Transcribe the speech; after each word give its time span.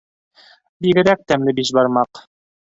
Бигерәк 0.85 1.21
тәмле 1.33 1.55
бишбармаҡ 1.61 2.25